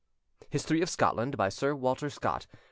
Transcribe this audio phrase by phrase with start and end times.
[0.49, 2.47] [History of Scotland, by Sir Walter Scott.